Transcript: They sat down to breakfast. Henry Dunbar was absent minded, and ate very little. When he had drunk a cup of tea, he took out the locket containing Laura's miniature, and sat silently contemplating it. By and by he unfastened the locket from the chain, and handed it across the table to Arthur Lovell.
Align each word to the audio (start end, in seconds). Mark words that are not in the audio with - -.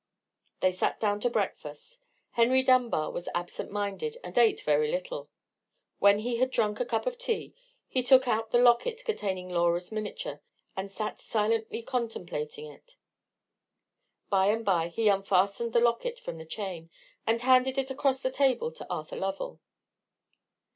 They 0.61 0.71
sat 0.71 0.99
down 0.99 1.19
to 1.19 1.29
breakfast. 1.29 1.99
Henry 2.31 2.63
Dunbar 2.63 3.11
was 3.11 3.29
absent 3.35 3.69
minded, 3.69 4.17
and 4.23 4.35
ate 4.35 4.61
very 4.61 4.89
little. 4.89 5.29
When 5.99 6.17
he 6.17 6.37
had 6.37 6.49
drunk 6.49 6.79
a 6.79 6.85
cup 6.85 7.05
of 7.05 7.19
tea, 7.19 7.53
he 7.87 8.01
took 8.01 8.27
out 8.27 8.49
the 8.49 8.57
locket 8.57 9.03
containing 9.05 9.47
Laura's 9.49 9.91
miniature, 9.91 10.41
and 10.75 10.89
sat 10.89 11.19
silently 11.19 11.83
contemplating 11.83 12.65
it. 12.65 12.95
By 14.31 14.47
and 14.47 14.65
by 14.65 14.87
he 14.87 15.07
unfastened 15.07 15.71
the 15.71 15.79
locket 15.81 16.17
from 16.17 16.39
the 16.39 16.45
chain, 16.47 16.89
and 17.27 17.43
handed 17.43 17.77
it 17.77 17.91
across 17.91 18.21
the 18.21 18.31
table 18.31 18.71
to 18.71 18.87
Arthur 18.91 19.17
Lovell. 19.17 19.59